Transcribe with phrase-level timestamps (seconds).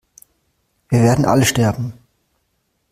[0.89, 1.93] Wir werden alle sterben!